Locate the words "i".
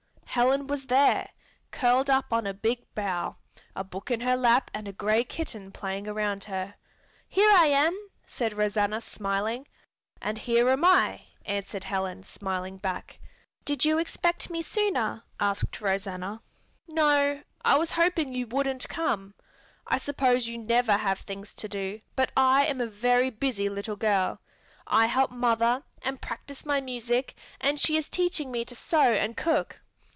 7.53-7.65, 10.85-11.23, 17.65-17.75, 19.85-19.97, 22.37-22.67, 24.87-25.07